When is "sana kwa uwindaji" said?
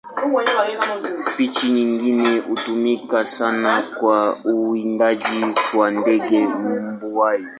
3.25-5.45